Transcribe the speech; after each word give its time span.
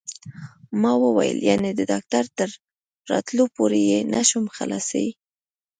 ما 0.81 0.91
وویل: 1.03 1.37
یعنې 1.49 1.69
د 1.75 1.81
ډاکټر 1.91 2.23
تر 2.37 2.49
راتلو 3.11 3.43
پورې 3.55 3.79
یې 3.91 3.99
نه 4.13 4.21
شم 4.29 4.43
څښلای؟ 4.53 5.07